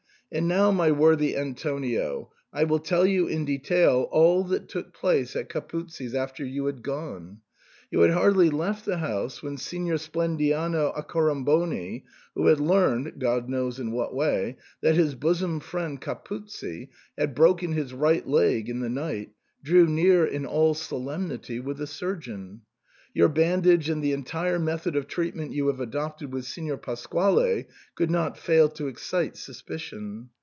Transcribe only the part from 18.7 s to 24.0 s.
the night, drew near in all solemnity, with a surgeon. Your bandage